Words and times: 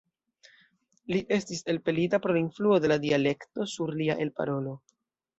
Li 1.15 1.19
estis 1.35 1.59
elpelita, 1.73 2.19
pro 2.23 2.33
la 2.37 2.41
influo 2.43 2.79
de 2.85 2.89
la 2.91 2.97
dialekto 3.03 3.67
sur 3.75 3.93
lia 3.99 4.17
elparolo. 4.25 4.73